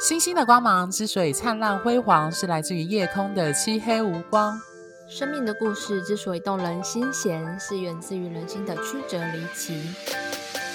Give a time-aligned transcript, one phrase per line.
[0.00, 4.56] 星星的光芒之所以灿烂辉煌，是来自于夜空的漆黑无光。
[5.08, 9.82] 生命的故事之所以动人心弦，是源自于人心的曲折离奇。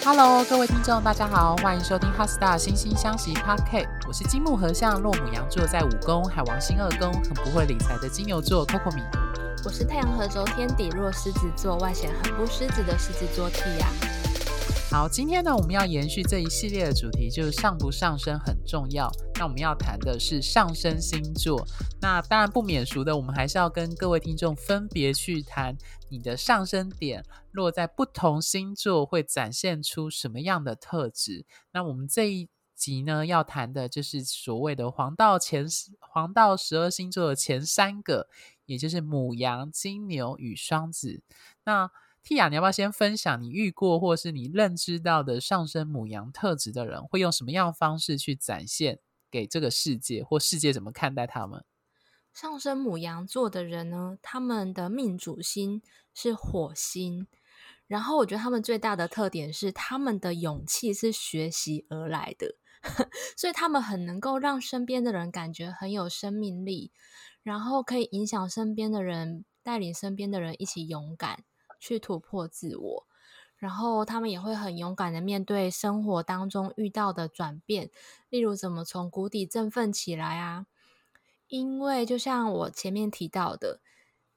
[0.04, 3.86] Hello，各位听众，大家好，欢迎收听《HeartStar 心星相惜 Podcast》。
[4.06, 9.01] 我是金木合相、落母羊座，在五宫海王星二宫，很不会理财的金牛座 Coco 米。
[9.63, 14.22] 我是太阳合轴天底落狮子座，外显很不狮子的狮子座 Tia。
[14.94, 19.09] 好，今天呢，我们要延续这一系列的主题，就是上不上升很重要。
[19.39, 21.65] 那我们要谈的是上升星座。
[21.99, 25.75] 那当然不免俗的，我们还是要跟各位听众分别去谈
[26.09, 31.43] 你的上升点落在不同星座会展现出什么样的特质。
[31.71, 35.65] 那我们这一集呢，要谈的就是所谓的黄道前
[36.01, 38.27] 黄道十二星座的前三个，
[38.67, 41.23] 也就是母羊、金牛与双子。
[41.65, 41.89] 那
[42.26, 48.99] Tia，你要不要先分享你遇过或是你认知到的上升母羊特质的人，会用什么样方式去展现
[49.30, 51.65] 给这个世界，或世界怎么看待他们？
[52.34, 55.82] 上升母羊座的人呢，他们的命主星
[56.13, 57.27] 是火星，
[57.88, 62.55] 然后我觉得他们最大的特点是他们的勇气是学习而来的，
[63.35, 66.94] 所以他们很能够让身边的人感觉很有生命力，
[67.44, 71.44] 然后可以影响身边的人，带领身边的人一起勇敢。
[71.84, 73.08] 去突破自我，
[73.58, 77.92] 然后他们也会很勇敢的面对生活当中遇到的转变，
[78.30, 80.66] 例如怎么从谷底振奋起来啊。
[81.50, 83.81] 因为就像我前面提到的，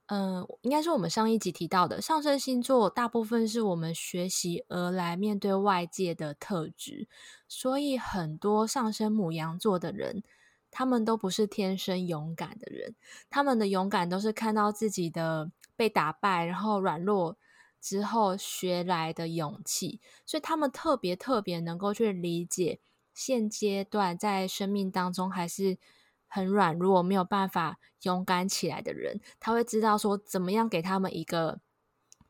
[0.06, 7.06] 嗯、应该是我们上一集提到的，上升星座大部分是我们学习而来面对外界的特质，
[7.46, 10.24] 所以很多上升母羊座的人，
[10.72, 12.96] 他们都不是天生勇敢的人，
[13.30, 15.52] 他们的勇敢都是看到自己的。
[15.76, 17.36] 被打败，然后软弱
[17.80, 22.80] 之后学来的勇气，所以他们特别特别能够去理解
[23.14, 25.78] 现阶段在生命当中还是
[26.26, 31.60] 很软弱，没有办法勇敢起来的人，他会知道说怎么样给他们一个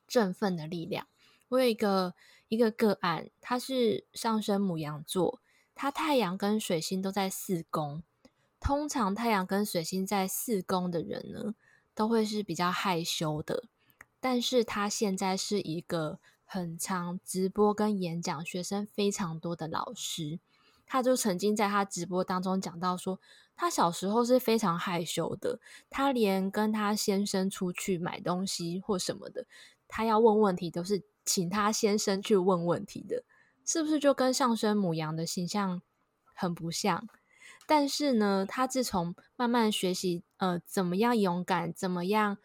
[0.07, 1.07] 振奋的力量。
[1.49, 2.15] 我有一个
[2.49, 5.41] 一个个案，他是上升母羊座，
[5.75, 8.03] 他太阳跟水星都在四宫，
[8.61, 11.55] 通常太阳跟水星在四宫的人呢，
[11.97, 13.65] 都会是比较害羞的，
[14.21, 20.39] 但是他现在是一个很常直播跟演讲，学生非常多的老师。
[20.87, 23.19] 他就曾经在他直播当中讲到说，
[23.57, 25.59] 他小时候是非常害羞的，
[25.91, 29.47] 他连跟他先生出去买东西或什么的，
[29.89, 33.25] 他要问问题都是请他先生去问问题的，
[33.65, 35.83] 是不是就跟上升母羊的形象
[36.35, 37.09] 很不像？
[37.67, 42.39] 但是呢，他自从慢慢学习，呃，怎么样勇敢，怎么样，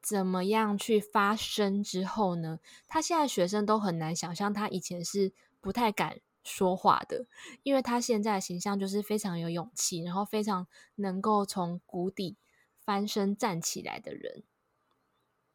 [0.00, 2.58] 怎么样去发声之后呢，
[2.88, 7.26] 他现在学生都很难想象他以前是不太敢说话的，
[7.64, 12.36] 因为他现在的形象就是非常有勇气，然后非常能够从谷底
[12.78, 14.44] 翻身站起来的人。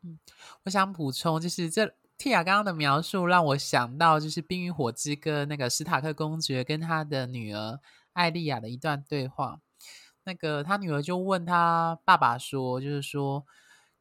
[0.04, 0.20] 嗯，
[0.64, 7.80] 我想补充，就是这 Tia 刚刚的描述让我想到，就是《冰与火之歌》那个史塔克公爵跟他的女儿。
[8.14, 9.60] 艾莉亚的一段对话，
[10.24, 13.46] 那个他女儿就问他爸爸说：“就是说，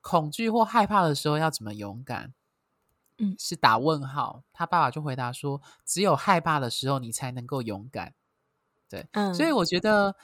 [0.00, 2.34] 恐惧或害怕的时候要怎么勇敢？”
[3.22, 4.42] 嗯，是打问号。
[4.52, 8.14] 他爸爸就回答说：“只有害怕的时候，你才能够勇敢。”
[8.88, 10.16] 对，嗯，所以我觉得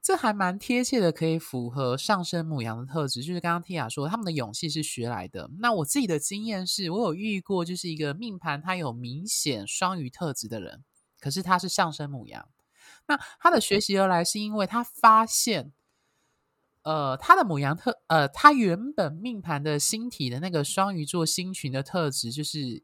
[0.00, 3.22] 这还蛮贴切的，可以符合上升母羊的特质。
[3.22, 5.50] 就是刚刚 Tia 说，他们的勇气是学来的。
[5.58, 10.84] 那我自己的经验是，我有遇过，就是一个命盘他有明显双鱼特质的人，
[11.20, 12.48] 可是他是上升母羊。
[13.06, 15.72] 那他的学习而来，是因为他发现，
[16.82, 22.82] 呃，他的母羊特，呃，他原本命盘的星体的那个双鱼座星群的特质，就是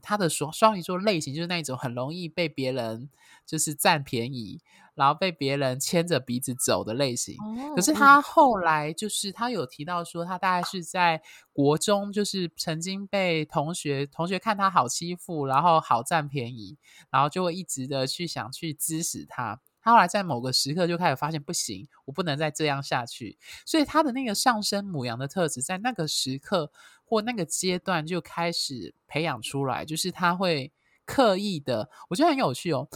[0.00, 3.10] 他的双双鱼座类型，就是那一种很容易被别人
[3.44, 4.60] 就是占便宜。
[4.96, 7.36] 然后被别人牵着鼻子走的类型，
[7.76, 16.78] 可是他后来就是他有提到说，他大概是在国中，就是曾经被同学同学看他好欺负，然后好占便宜，
[17.10, 19.60] 然后就会一直的去想去滋使他。
[19.82, 26.72] 他后来在某个时刻就开始发现不行，我不能再这样下去，所以他的那个上升母羊的特质在那个时刻
[27.04, 30.72] 或那个阶段就开始培养出来，就是他会
[31.04, 32.88] 刻意的，我觉得很有趣哦。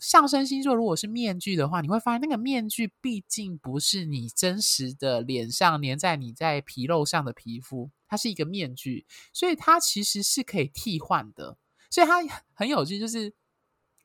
[0.00, 11.56] 上升星座如果是面具的话，你会发现那个面具毕竟不是你真实的脸上粘在你在皮肉上的皮肤，它是一个面具，所以它其实是可以替换的。
[11.90, 12.22] 所以它
[12.52, 13.32] 很有趣，就是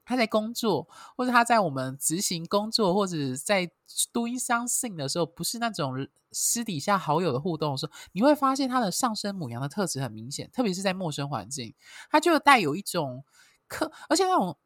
[0.05, 3.69] 他在工作，或者他在我们执行工作，或者在
[4.13, 11.73] doing something 的时候，不是那种私底下好友的互动的时候，你会发现他的上升母羊的特质很明显，特别是在陌生环境，
[12.09, 13.25] 他就带有一种
[13.67, 14.57] 客，而且那种。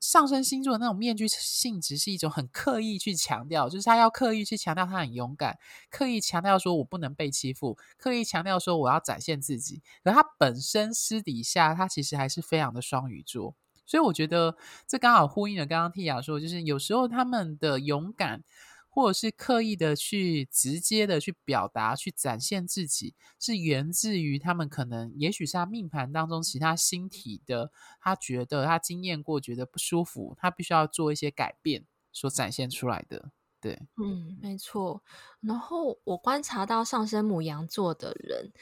[0.00, 5.58] 上升星座的那种面具性质是一种很刻意去强调，就是他要刻意去强调他很勇敢，
[5.90, 9.82] 刻意强调说我不能被欺负，刻意强调说我要展现自己。
[10.04, 13.54] 可他本身私底下，他其实还是非常的双鱼座。
[13.86, 18.42] 所以我觉得这刚好呼应了刚刚 Tia 说，就是有时候他们的勇敢。
[18.94, 33.30] 或者是刻意的去直接的去表达、去展现自己，是源自于他们可能，也许是他命盘当中其他星体的，他觉得他经验过，觉得不舒服，他必须要做一些改变所展现出来的。
[33.62, 35.02] 对，嗯，没错。
[35.40, 38.52] 然后我观察到上升母羊座的人，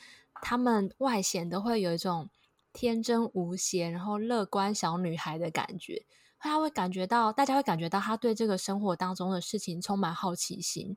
[0.41, 2.31] 他们外显都会有一种
[2.73, 6.07] 天真无邪，然后乐观小女孩的感觉。
[6.41, 10.97] 他会感觉到，大家会感觉到他对这个生活当中的事情充满好奇心，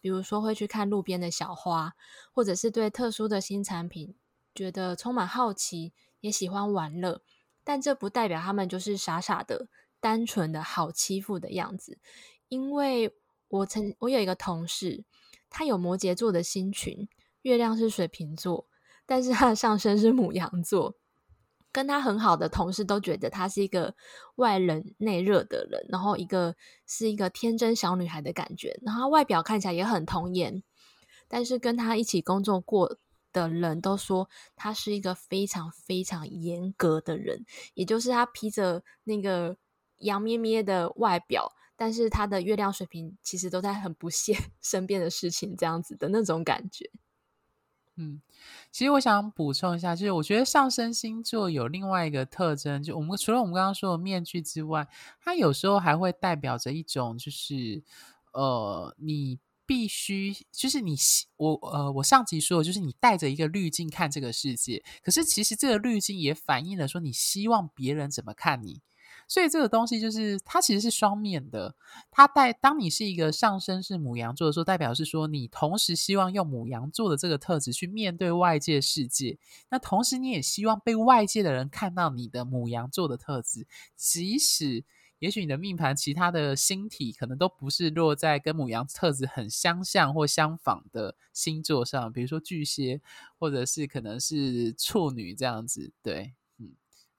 [0.00, 1.94] 比如说会去看路边的小花，
[2.32, 4.14] 或者是对特殊的新产品
[4.54, 7.22] 觉得充满好奇，也喜欢玩乐。
[7.64, 9.68] 但这不代表他们就是傻傻的、
[9.98, 11.98] 单纯的好欺负的样子。
[12.48, 13.16] 因为
[13.48, 15.04] 我曾我有一个同事，
[15.48, 17.08] 他有摩羯座的星群，
[17.42, 18.68] 月亮是水瓶座，
[19.06, 20.96] 但是他的上升是母羊座。
[21.72, 23.94] 跟他很好的同事都觉得他是一个
[24.36, 26.54] 外冷内热的人，然后一个
[26.86, 30.62] 是一个天真小女孩的感觉，然后外表看起来也很童颜，
[31.28, 32.98] 但是跟他一起工作过
[33.32, 39.56] 的人都说他是一个非常非常严格的人，也就是他披着那个
[39.98, 46.90] 羊咩咩的外表，但是他的月亮水平其实都在很不屑 身边的事情，这样子的那种感觉。
[47.96, 48.22] 嗯，
[48.70, 54.88] 其实我想补充一下，就是我觉得上升星座有另外一个特征，就我们除了我们刚刚说的面具之外，
[55.20, 57.82] 它有时候还会代表着一种，就是
[58.32, 60.96] 呃，你必须，就是你
[61.36, 68.80] 我呃，我上集说的，就是你带着一个滤镜看这个世界，可是其实这个滤镜也反映了说你希望别人怎么看你。
[69.32, 71.74] 所以这个东西就是它其实是双面的。
[72.10, 79.38] 它带当你是一个上升是母羊座的时候，代表是说你同时希望用母羊座的这个特质去面对外界世界。
[79.70, 84.84] 那同时你也希望被外界的人看到你的母羊座的特质，即使
[85.18, 93.00] 也许你的命盘其他的星体可能都不是落在跟母羊特质很相像或相仿的星座上，比如说巨蟹
[93.38, 95.90] 或者是可能是处女这样子。
[96.02, 96.72] 对，嗯，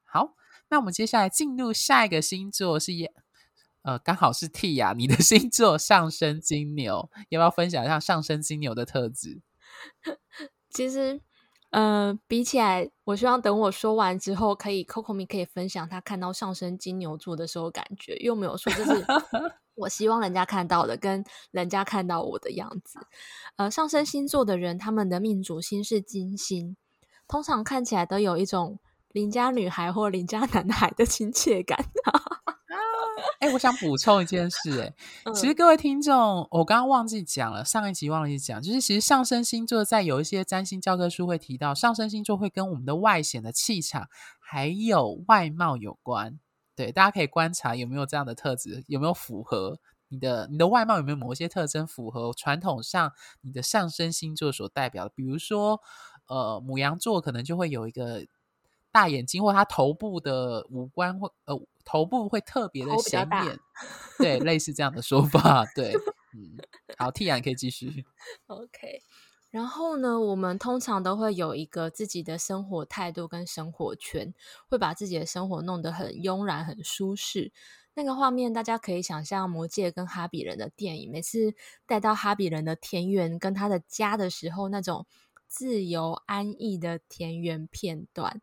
[0.03, 0.35] 好。
[0.73, 2.91] 那我们接下来进入下一个星座是，
[3.83, 9.39] 呃，刚好是 Tia，你的 星座上升金牛，要不要分享一下上升金牛的特质？
[10.71, 11.21] 其实，
[11.69, 19.05] 呃，比起来，我希望等我说完之后，可以 Coco 米可以分享他看到上升金牛座的时候感觉，又没有说这是
[19.75, 22.97] 我希望人家看到的，跟人家看到我的样子。
[23.57, 26.75] 呃，上升星座的人，他们的命主星是金星，
[27.27, 28.79] 通常看起来都有一种。
[29.13, 31.79] 邻家女孩或邻家男孩的亲切感。
[33.39, 34.95] 哎、欸，我想补充一件事、欸，
[35.25, 44.07] 哎，其实各位听众，我刚刚忘记讲了，上一集忘记讲，就是其实上升星座在有一些占星教科书会提到，上升星座会跟我们的外显的气场
[44.39, 46.39] 还有外貌有关。
[46.75, 53.11] 对，大家可以观察有没有这样的特质，有没有符合你的你的外貌有没有某些特征符合传统上
[53.41, 55.81] 你的上升星座所代表的，比如说，
[56.27, 58.25] 呃，母羊座可能就会有一个。
[58.93, 63.59] 大眼睛，或他头部的五官会呃，头部会特别的显眼，
[64.19, 65.91] 对，类似这样的说法， 对，
[66.33, 66.55] 嗯，
[66.97, 68.05] 好，Tia 你可以继续。
[68.45, 69.01] OK，
[69.49, 74.33] 然后呢，我们通常都会有一个自己的生活态度跟生活圈，
[74.69, 77.51] 会把自己的生活弄得很慵懒、很舒适。
[77.95, 81.53] 那个画面大家可以想象，魔戒跟哈比人的电影，每次
[81.85, 85.05] 带到哈比人的田园跟他的家的时候，那种
[85.47, 88.41] 自由安逸的田园片段。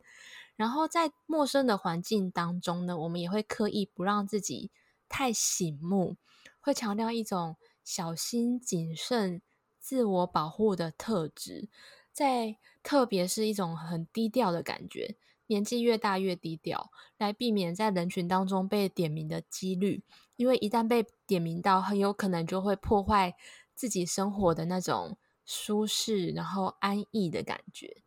[0.60, 4.70] 然后在陌生的环境当中呢，我们也会刻意不让自己
[5.08, 6.18] 太醒目，
[6.60, 9.40] 会强调一种小心谨慎、
[9.78, 11.70] 自我保护的特质。
[12.12, 20.02] 在特别是一种很低调的感觉，年纪越大越低调，来避免在人群当中被点名的几率。
[20.36, 23.34] 因为一旦被点名到，很有可能就会破坏
[23.74, 28.02] 自己生活的那种舒适，然后安逸的感觉。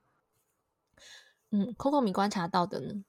[1.56, 3.04] 嗯，Coco 你观察到的呢？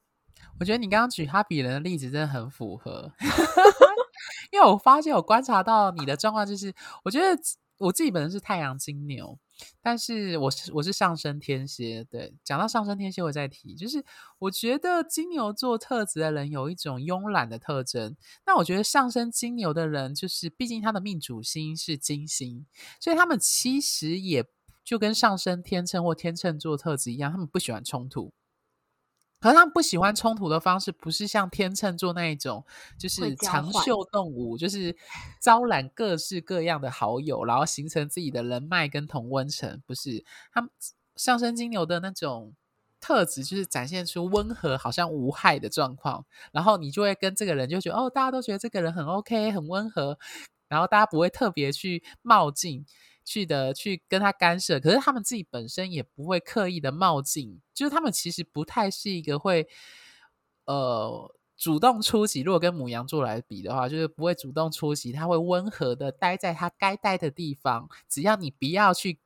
[0.61, 3.11] 我觉得你刚刚举哈比人的例子真的很符合，
[4.53, 6.75] 因为我发现我观察到你的状况，就是
[7.05, 7.41] 我觉得
[7.79, 9.39] 我自己本身是太阳金牛，
[9.81, 12.05] 但是我是我是上升天蝎。
[12.05, 14.05] 对，讲到上升天蝎，我再提，就是
[14.39, 18.15] 我觉得金牛座特质的人有一种慵懒的特征。
[18.45, 22.67] 那我觉得上升金牛的人，就是毕竟他的命主星是金星，
[23.01, 24.45] 所以他们其实也。
[24.85, 28.33] 就跟上升天秤或天秤座特质一样，他们不喜欢冲突，
[29.41, 32.65] 可是他们不喜欢冲突的方式，不是像天秤座那一种，
[32.99, 34.97] 就是长袖动物，就是
[35.41, 39.83] 招揽各式各样的好友，然后形成自己的人脉跟同温层。
[39.87, 40.71] 不是他们
[41.17, 42.55] 上升金牛的那种
[43.01, 46.25] 特质，就是展现出温和、好像无害的状况。
[46.53, 50.19] 然后你就会跟这个人就觉得，哦，大家都觉得这个人很 OK，很温和，
[50.69, 52.85] 然后大家不会特别去冒进。
[53.25, 59.67] 去的去跟他干涉，可是他们自己本身也不会刻意的冒进，就是他们其实不太是一个会
[60.67, 62.43] 呃主动出击。
[62.43, 69.19] 如果跟母羊座来比的话，就是不会主动出击，他会温和的待在他该待的地方，只要你不要去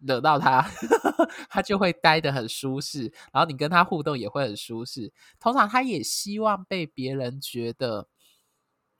[0.00, 0.68] 惹到他，
[1.48, 5.12] 他就会待得很舒适，然后你跟他互动也会很舒适。
[5.38, 8.08] 通常他也希望被别人觉得。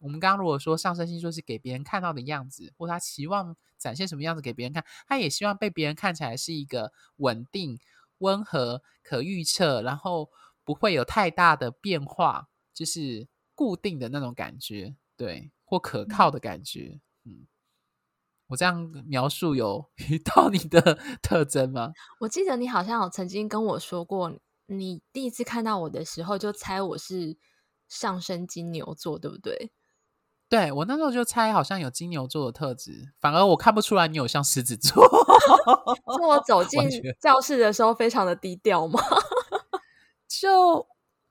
[0.05, 7.79] 我们刚刚如果说上升星座是给别人看到的样子，或他期望展现什么样子给别人看，他也希望被别人看起来是一个稳定、
[8.19, 10.29] 温和、可预测，然后
[10.63, 17.01] 不会有太大的变化，就是固定的那种感觉，对，或可靠的感觉。
[17.25, 17.47] 嗯，
[18.49, 21.95] 我这样描述有 遇到你的 特征吗？
[22.21, 27.39] 我记得你好像有曾经跟我说过，你第一次看到我的时候就猜我是
[27.89, 29.73] 上升金牛座，对不对？
[30.55, 35.05] 对，我那时候就猜好像有金牛座的特质，反而我看不出来你有像狮子座。
[36.17, 36.81] 是我走进
[37.21, 39.01] 教室的时候非常的低调吗？
[40.29, 40.87] 就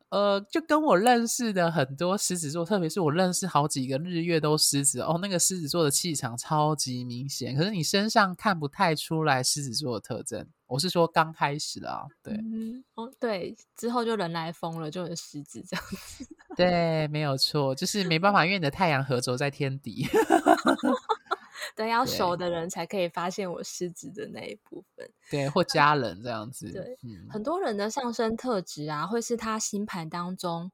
[0.10, 10.46] 呃，就跟我认识的很多狮子座，特别是我认识好几个日月都狮子哦，那个狮子座的气场超级明显，可是你身上看不太出来狮子座的特征。
[10.68, 16.28] 我是说刚开始啊，对，嗯，哦，对，之后就人来疯了，就是狮子这样子。
[16.56, 20.08] 对，没有错，就是没办法，因为你的太阳合轴在天底。
[21.76, 25.10] 对，要熟的人才可以发现我狮子的那一部分。
[25.32, 26.72] 对，或家人这样子。
[26.72, 30.72] 对，嗯，很多人的上升特质啊，会是他星盘当中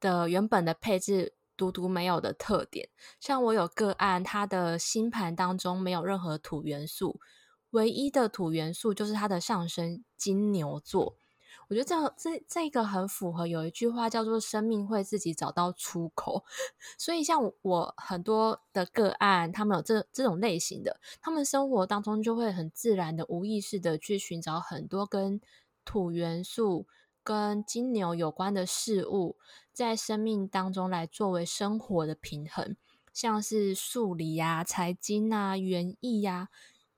[0.00, 2.88] 的原本的配置独独没有的特点。
[3.20, 7.20] 像我有个案，他的星盘当中没有任何土元素。
[7.70, 11.18] 唯一的土元素就是他的上升金牛座，
[11.68, 13.46] 我觉得这这这个很符合。
[13.46, 16.44] 有一句话叫做“生命会自己找到出口”，
[16.98, 25.40] 所以像我很多的个案，他们有这这种类型的，他们生活当中就会很自然的、无意识的去寻找很多跟
[25.84, 26.86] 土元素、
[27.22, 29.36] 跟金牛有关的事物，
[29.72, 32.76] 在生命当中来作为生活的平衡，
[33.12, 36.48] 像是数理呀、啊、财经啊、园艺呀。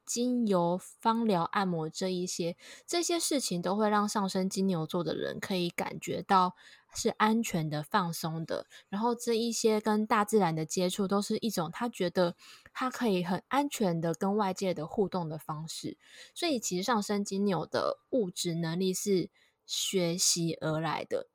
[0.06, 6.54] 精油、芳疗、按摩这一些这些事情，都会让上升金牛座的人可以感觉到
[6.94, 8.66] 是安全的、放松的。
[8.88, 12.36] 然后这一些跟大自然的接触，都是一种他觉得
[12.72, 15.98] 他可以很安全的跟外界的互动的方式。
[16.34, 19.28] 所以，其实上升金牛的物质能力是
[19.66, 21.28] 学习而来的。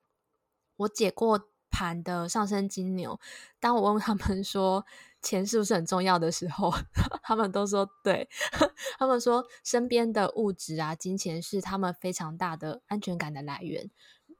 [0.77, 3.19] 我解过盘的上升金牛，
[3.59, 4.85] 当我问他们说，
[5.21, 6.71] 钱是不是很重要的时候，
[7.23, 8.27] 他们都说对。
[8.97, 13.89] 他们说身边的物质啊、金钱是他们非常大的安全感的来源，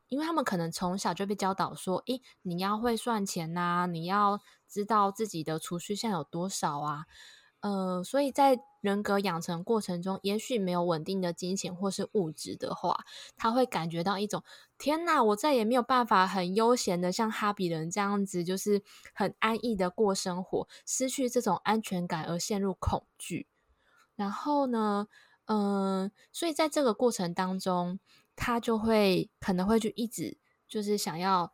[0.10, 7.06] 因为他们可能从小就被教导说：“诶，你要会算钱呐，你要知道自己的储蓄现在有多少啊。”
[7.62, 13.06] 呃，所以在人格养成过程中，也许没有稳定的金钱或是物质的话，
[13.38, 14.44] 他会感觉到一种
[14.80, 18.82] 天哪，我再也没有办法很悠闲的像哈比人这样子，就是
[19.14, 23.48] 很安逸的过生活，失去这种安全感而陷入恐惧。
[24.16, 25.08] 然后呢，
[25.46, 28.00] 嗯、所以在这个过程当中，
[28.36, 31.54] 他就会可能会去一直就是想要。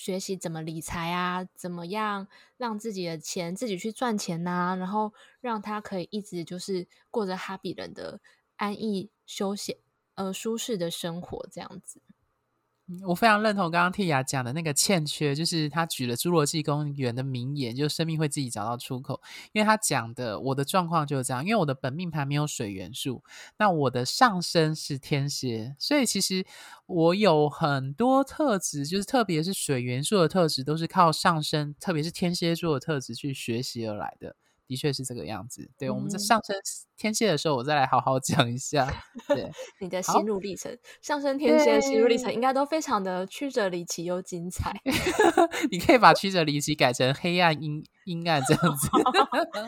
[0.00, 1.44] 学习怎么理财啊？
[1.56, 8.20] 怎么样让自己的钱自己去赚钱呐、然后让他可以一直就是过着哈比人的
[8.56, 9.76] 安逸、休闲、
[10.14, 12.00] 呃舒适的生活，这样子。
[13.06, 19.20] 我非常认同刚刚 Tia 讲的那个欠缺，就是他举了侏罗纪公园的名言，就是生命会自己找到出口。
[19.52, 23.22] 因为他讲的我的状况就是这样，因为我的本命盘没有水元素，
[23.58, 26.46] 那我的上升是天蝎，所以其实
[26.86, 34.34] 我有很多特质，就是特别是水元素的特质，都是靠上升，特别是天蝎座的特质去学习而来的。
[34.68, 35.68] 的确是这个样子。
[35.78, 36.54] 对，我们在上升
[36.96, 38.86] 天蝎的时候，我再来好好讲一下。
[39.28, 44.78] 对，你的心路历程，上升天蝎的心路历程应该都非常的曲折离奇又精彩。
[45.72, 48.88] 你可以把曲折离奇改成黑暗阴阴暗这样子。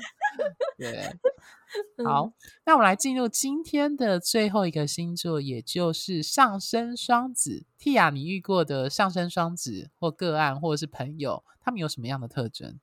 [0.77, 1.17] 对，
[2.05, 2.33] 好，
[2.67, 7.65] 那我们来进入今天的最后一个星座，也就是上升双子。
[7.79, 12.79] Tia，你遇过的上升双子或个案或者是朋友，他们有什么样的特征？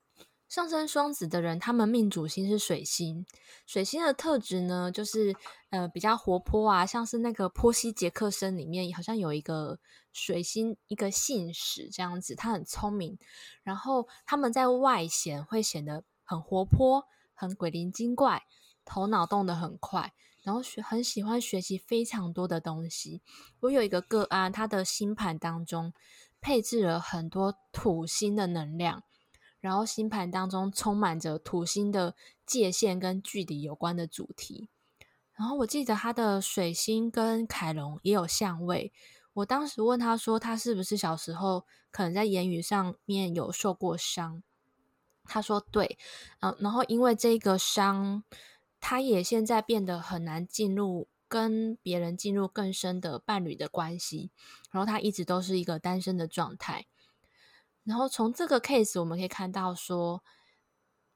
[0.49, 3.25] 上升双子的人，他们命主星是水星。
[3.65, 5.35] 水星的特质呢，就是
[5.71, 9.77] 呃比较活泼啊，像是那个波西杰克森里面好像有一个
[10.13, 13.19] 水星一个信使这样子，他很聪明。
[13.63, 18.43] 然后他们在外显会显得很活泼，很鬼灵精怪，
[18.85, 20.13] 头脑动得很快，
[20.43, 23.21] 然后学很喜欢学习非常多的东西。
[23.59, 25.93] 我有一个个案，他的星盘当中
[26.39, 29.03] 配置了很多土星的能量。
[29.67, 34.69] 然后星盘当中充满着土星的界限跟距离有关的主题。
[35.33, 38.93] 然后我记得他的水星跟凯龙也有相位。
[39.33, 44.41] 我当时问他说，他是不是小时候可能在言语上面有受过伤？
[45.25, 45.99] 他说对。
[46.39, 48.23] 嗯，然后因为这个伤，
[48.79, 54.31] 他也现在变得很难进入跟别人进入更深的伴侣的关系。
[54.71, 56.87] 然后他一直都是一个单身的状态。
[57.87, 60.21] 然后从这个 case 我们可以看到说，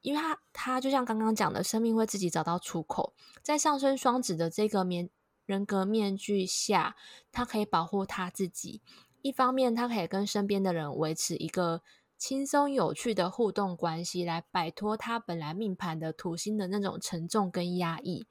[0.00, 3.12] 因为他他就像刚刚讲的，生命会自己找到出口，
[3.42, 5.10] 在上升双子的这个面
[5.44, 6.96] 人格面具下，
[7.30, 8.80] 他可以保护他自己。
[9.20, 11.82] 一方面，他可以跟身边的人维持一个
[12.16, 18.24] 轻松有趣的互动关系，来摆脱他本来命盘的土星的那种沉重跟压抑；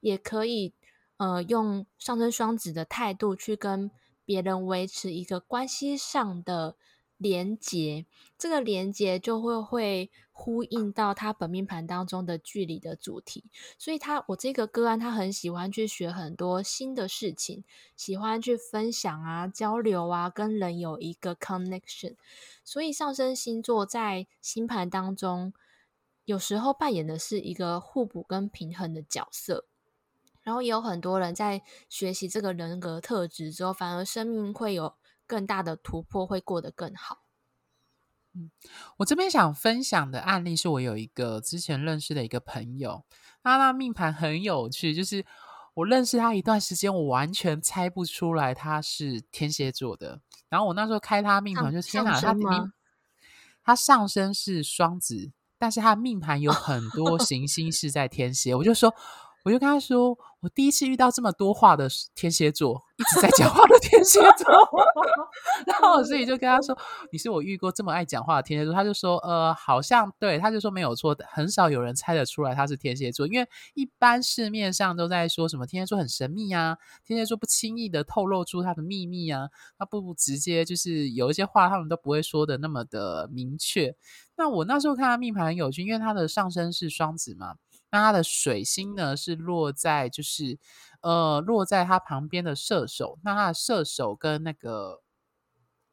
[0.00, 0.72] 也可以
[1.18, 3.90] 呃用上升双子的态度去跟
[4.24, 6.76] 别人维持一个关系上的。
[7.24, 8.04] 连接，
[8.36, 13.44] 这个连接就会会呼应到他本命盘当中的距离的主题，
[13.78, 17.64] 所以他我这个个案他很喜欢去学很多新的事情，
[17.96, 22.16] 喜欢去分享啊、交流啊，跟人有一个 connection。
[22.62, 25.54] 所以上升星座在星盘当中，
[26.26, 29.64] 有时候扮演的是一个互补跟平衡的角色。
[30.42, 34.92] 然后也有很多人在学习这个人格特质之后，反而生命会有。
[35.26, 37.22] 更大的突破会过得更好。
[38.34, 38.50] 嗯，
[38.98, 43.04] 我这边想分享的案例是我有一个之前认识的一个朋友，
[43.42, 45.24] 他那命盘很有趣，就是
[45.74, 50.20] 我认识他一段时间，我完全猜不出来他是天蝎座的。
[50.48, 52.48] 然后我那时候开他命盘，就天哪，他命
[53.62, 58.94] 他上升是双子，但是他命盘有很多行星是在天蝎，我就说。
[59.44, 64.46] 我就跟他说，我第一次遇到这么多话的天蝎座，一直在讲话的天蝎座。
[65.66, 66.76] 然后我自己就跟他说，
[67.12, 68.72] 你是我遇过这么爱讲话的天蝎座。
[68.72, 83.94] 他就说，呃，好像对，他就说没有错，很少有人猜得出来他是天蝎座，因为一般市面上都在说什么天蝎座很神秘啊，天蝎座不轻易的透露出他的秘密啊，他不不直接就是有一些话他们都不会说的那么的明确。
[84.36, 87.56] 那我那时候看他命盘很有趣，因为他的上升是双子嘛。
[87.94, 90.58] 那他的水星呢，是落在就是
[91.00, 95.00] 呃落在他旁边的射手，那他的射手跟那个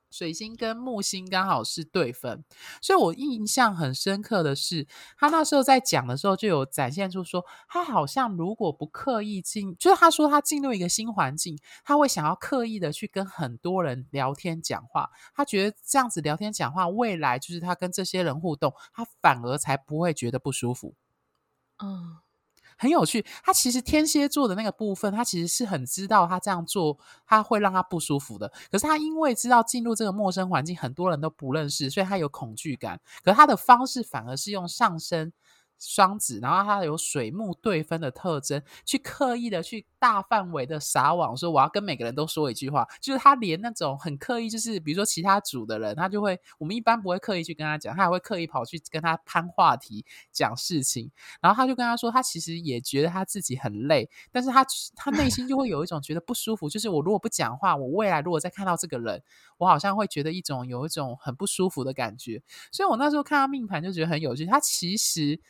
[0.09, 2.43] 水星跟木星刚好是对分，
[2.81, 20.95] 所以我印象很深刻的是，他那时候在讲的时候就有展现出说，他好像如果不刻意进，就是他说他进入一个新环境，他会想要刻意的去跟很多人聊天讲话，他觉得这样子聊天讲话，未来就是他跟这些人互动，他反而才不会觉得不舒服。
[21.81, 22.17] 嗯，
[22.77, 23.25] 很有趣。
[23.43, 28.51] 他其实天蝎座的那个部分，他其实是很知道他这样做他会让他不舒服的。
[28.71, 32.99] 可是他因为知道进入这个陌生环境，很多人都不认识，所以他有恐惧感。
[33.23, 35.33] 可是他的方式反而是用上升。
[35.81, 51.09] 双子，然后他有水木对分的特征，去刻意的去大范围的撒网，说我要跟每个人都说一句话，就是他连那种很刻意，就是比如说其他组的人，他就会，我们一般不会刻意去跟他讲，他还会刻意跑去跟他攀话题，讲事情，
[51.41, 54.63] 然后他就跟他说，他其实也觉得他自己很累，但是他
[54.95, 59.23] 他内心就会有一种觉得不舒服，就是我如果不讲话，我未来如果再看到这个人，
[59.57, 65.41] 我好像会觉得一种有一种很不舒服的感觉，所以我那时候看他命盘就觉得很有趣，他其实。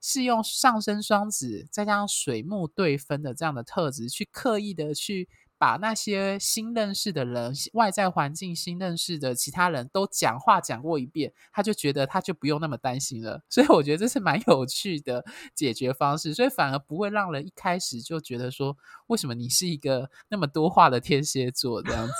[0.00, 13.42] 是用上升双子再加上水木对分的这样的特质，去刻意的去把那些新认识的人、外在环境新认识的其他人都讲话讲过一遍，他就觉得他就不用那么担心了。
[13.48, 15.24] 所以我觉得这是蛮有趣的
[15.56, 18.76] 解决方式，所以反而不会让人一开始就觉得说，
[19.08, 22.12] 为什么你是一个那么多话的天蝎座这样子，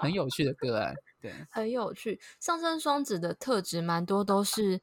[0.00, 0.94] 很有趣的个案。
[1.20, 2.18] 对，很有趣。
[2.40, 4.80] 上升双子的特质蛮多都是，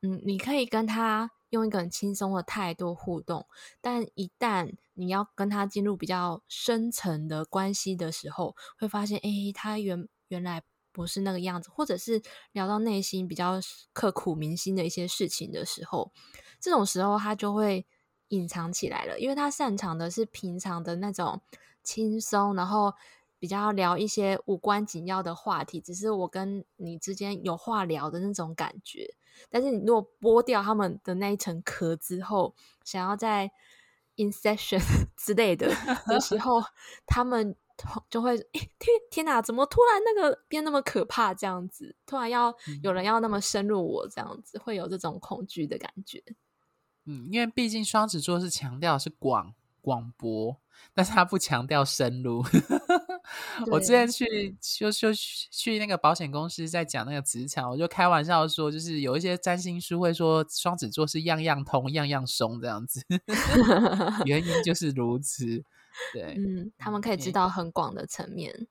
[0.00, 1.30] 嗯，你可以跟他。
[1.52, 3.46] 用一个很轻松的态度互动，
[3.82, 10.62] 但一旦你要跟他进入比较深层的关系的时候，会发现，哎，他原原来
[10.92, 13.60] 不是那个样子，或者是聊到内心比较
[13.92, 16.10] 刻骨铭心的一些事情的时候，
[16.58, 17.86] 这种时候他就会
[18.28, 21.42] 隐藏起来了，因为他擅长的是平常的那种
[21.82, 22.94] 轻松，然后
[23.38, 29.14] 比较聊一些无关紧要的话题，只是我跟你之间有话聊的那种感觉。
[29.50, 33.50] 但是你如果剥掉他们的那一层壳之后，想要在
[34.16, 34.80] Inception
[35.16, 35.74] 之类的
[36.06, 36.62] 的时候，
[37.06, 37.56] 他们
[38.10, 38.68] 就会天
[39.10, 41.32] 天哪，怎么突然那个变那么可怕？
[41.32, 46.22] 这样子，突然要有人要那么深入我，这样子会有这种恐惧的感觉。
[47.06, 50.56] 嗯，因为毕竟双子座是强调是广广博，
[50.94, 52.44] 但是他不强调深入。
[53.70, 54.02] 我之前。
[54.12, 63.00] 去就就去那个保险公司，在讲那个职场，我就开玩笑说，就是有一些占星书会说双子座是样样通，样样松这样子，
[64.26, 65.64] 原因就是如此。
[66.12, 68.66] 对，嗯，他们可以知道很广的层面，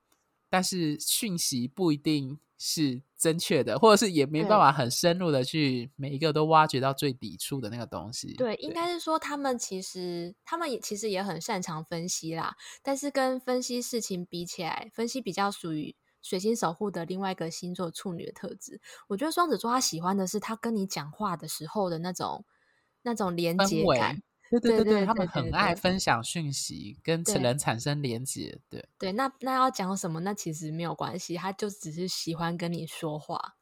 [0.49, 8.35] 但是讯息不一定是正确的，或者是也没办法很深入的去每一个都挖掘到最底处的那个东西。
[8.35, 18.79] 对，对应该是说他们其实他们也其实也很擅长分析啦，但是跟分析事情比起来，分析比较属于水星守护的另外一个星座处女的特质。
[19.07, 22.45] 我觉得双子座他喜欢的是他跟你讲话的时候的那种
[23.01, 24.21] 那种连接感。
[24.59, 28.59] 对对对对，他们很爱分享讯息，跟此人产生连接。
[28.69, 30.19] 对对，那那要讲什么？
[30.19, 33.55] 那其实没有关系，他就只是喜欢跟你说话。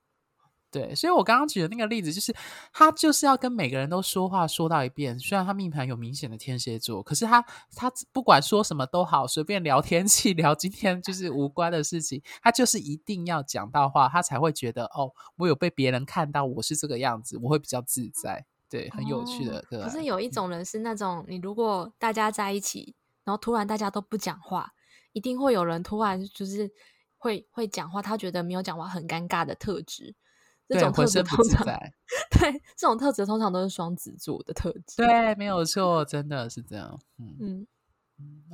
[0.71, 2.31] 对，所以我刚刚举的那个例子，就是
[2.71, 5.17] 他就是要跟每个人都说话说到一遍。
[5.17, 7.43] 虽然他命盘有明显的天蝎座，可是他
[7.75, 18.45] 他不管说什么都好，随便聊天气，聊今天就是无关的事情，他就是一定要讲到话，他才会觉得哦，我有被别人看到我是这个样子，我会比较自在。
[18.69, 19.61] 对，很有趣的。
[19.69, 24.73] 可、哦、是有一种人是那种，你如果大家在一起，然后突然大家都不讲话，
[25.13, 26.71] 一定会有人突然就是
[27.17, 30.15] 会会讲话，他觉得没有讲话很尴尬的特质。
[30.67, 31.65] 这种特质通常
[32.29, 34.97] 对，这种特质通常都是双子座的特质。
[34.97, 36.99] 对，没有错，真的是这样。
[37.17, 37.65] 嗯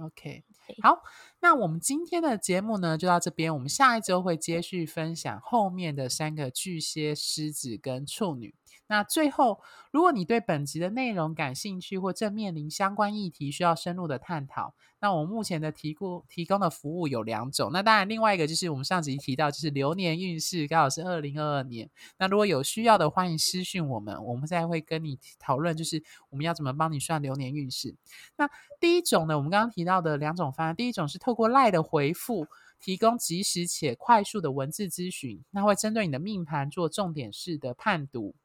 [0.02, 0.46] ，OK，
[0.82, 1.02] 好，
[1.42, 8.56] 那我们今天的节目呢就到这边，我们下一周会接续分享后面的三个巨蟹、狮子跟处女。
[8.88, 9.60] 那最后，
[9.92, 17.72] 如果你对本集的内容感兴趣，或正面临相关议题需要深入的探讨，那我们目前的提供提供的服务有两种。
[17.74, 21.90] 那当然，另外一个就是我们上集提到，就是流年运势，刚好是二零二二年。
[22.20, 27.96] 那如果有需要的，欢迎私讯我们，我们再会跟你讨论，就是我们要怎么帮你算流年运势。
[28.38, 28.48] 那
[28.80, 32.46] 第一种呢，我们刚刚提到的两种方案，第一种是透过赖的回复，
[32.80, 38.36] 提供及时且快速的文字咨询，那会针对你的命盘做重点式的判读。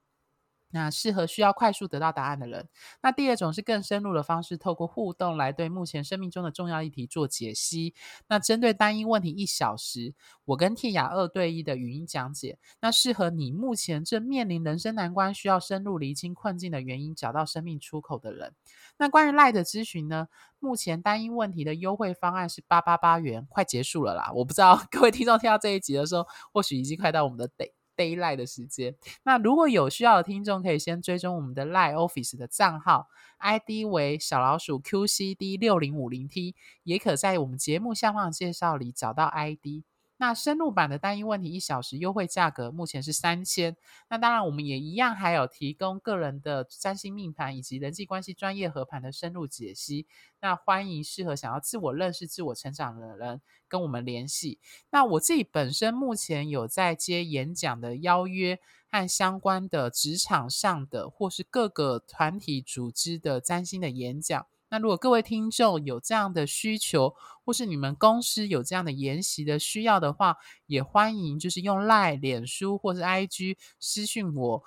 [0.70, 2.68] 那适合需要快速得到答案的人。
[3.02, 7.94] 那第二种是更深入的方式，透过互动来对目前生命中的重要议题做解析。
[8.28, 12.58] 那针对单一问题一小时，我跟蒂雅二对一的语音讲解。
[12.80, 18.54] 那适合你目前正面临人生难关，需要深入厘清困境的原因，找到生命出口的人。
[18.96, 20.28] 那关于 LINE 的咨询呢？
[20.62, 24.30] 目前单一问题的优惠方案是八八八元，快结束了啦。
[24.34, 27.79] 我不知道 各位听众听到这一集的时候，或许已经快到我们的顶。
[28.00, 33.08] Daylight 的时间，那如果有需要的听众，可以先追踪我们的 Line Office 的账号
[33.40, 39.84] ，ID 为小老鼠 QCD 六零五零 T，也可在我们节目下方的介绍里找到 ID。
[40.20, 43.74] 那深入版的单一问题一小时优惠价格目前是三千。
[44.10, 50.06] 那当然，我们也一样还有提供个人的占星命盘以及人际关系专业合盘的深入解析。
[50.42, 54.58] 那欢迎适合想要自我认识、自我成长的人跟我们联系。
[54.90, 58.58] 那我自己本身目前有在接演讲的邀约
[58.90, 64.46] 和相关的职场上的或是各个团体组织的占星的演讲。
[64.70, 74.62] 那如果各位听众有这样的需求，或是你们公司有这样的研习的需要的话，也欢迎就是用赖、脸书或是 IG 私讯我，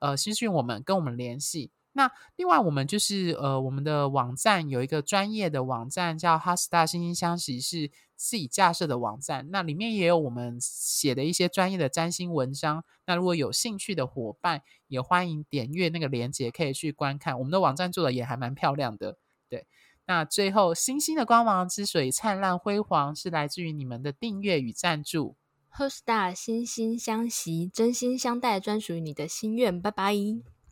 [0.00, 1.70] 呃，私讯我们跟我们联系。
[1.92, 9.48] 那另外我们就是呃，我们的网站有一个专业的网站叫 HeartStar 心星相惜，是自己架设的网站。
[9.50, 12.84] 那里面也有我们写的一些专业的占星文章。
[13.06, 17.36] 那如果有兴趣的伙伴，也欢迎点阅那个链接，可以去观看。
[17.38, 19.16] 我们的网站做的也还蛮漂亮的。
[19.48, 19.66] 对，
[20.06, 25.36] 那最后，星星的光芒之所以灿烂辉煌，是来自于你们的订阅与赞助。
[25.74, 29.80] HeartStar 心星相惜，真心相待，专属于你的心愿。
[29.80, 30.14] 拜拜，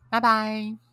[0.08, 0.85] 拜拜。